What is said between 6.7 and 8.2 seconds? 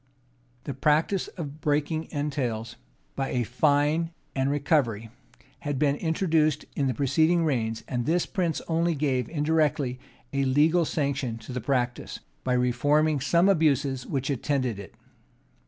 in the preceding reigns; and